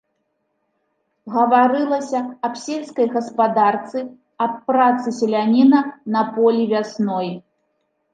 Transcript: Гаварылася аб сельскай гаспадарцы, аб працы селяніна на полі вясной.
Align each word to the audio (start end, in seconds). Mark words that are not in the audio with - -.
Гаварылася 1.33 2.19
аб 2.49 2.53
сельскай 2.61 3.07
гаспадарцы, 3.17 3.99
аб 4.47 4.53
працы 4.71 5.09
селяніна 5.19 5.79
на 6.17 6.21
полі 6.39 6.63
вясной. 6.73 7.29